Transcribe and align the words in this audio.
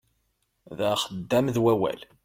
D 0.77 0.79
axeddam 0.93 1.47
d 1.55 1.57
wawal. 1.63 2.01